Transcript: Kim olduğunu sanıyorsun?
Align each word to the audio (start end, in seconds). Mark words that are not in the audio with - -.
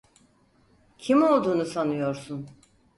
Kim 0.97 1.21
olduğunu 1.23 1.65
sanıyorsun? 1.65 2.49